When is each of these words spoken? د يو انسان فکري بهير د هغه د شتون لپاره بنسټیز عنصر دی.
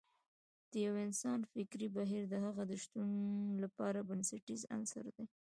د 0.71 0.73
يو 0.85 0.93
انسان 1.07 1.39
فکري 1.53 1.87
بهير 1.97 2.23
د 2.29 2.35
هغه 2.45 2.63
د 2.67 2.73
شتون 2.83 3.09
لپاره 3.63 3.99
بنسټیز 4.09 4.61
عنصر 4.75 5.05
دی. 5.15 5.25